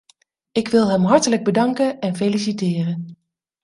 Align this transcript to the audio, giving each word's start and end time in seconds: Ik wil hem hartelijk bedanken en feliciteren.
Ik 0.51 0.67
wil 0.67 0.89
hem 0.91 1.03
hartelijk 1.03 1.43
bedanken 1.43 1.99
en 1.99 2.15
feliciteren. 2.15 3.17